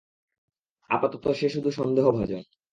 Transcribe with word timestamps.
আপাতত 0.89 1.25
সে 1.33 1.47
শুধু 1.49 1.69
সন্দেহভাজন। 1.71 2.41